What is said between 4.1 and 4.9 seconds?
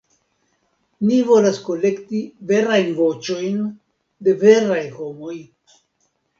de veraj